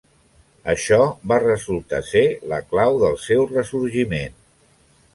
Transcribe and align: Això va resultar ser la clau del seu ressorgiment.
Això 0.71 0.97
va 1.33 1.37
resultar 1.43 2.01
ser 2.09 2.25
la 2.55 2.61
clau 2.73 3.01
del 3.07 3.23
seu 3.29 3.49
ressorgiment. 3.55 4.45